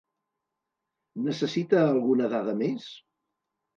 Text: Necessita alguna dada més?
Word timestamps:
Necessita 1.27 1.85
alguna 1.93 2.31
dada 2.35 2.59
més? 2.63 2.89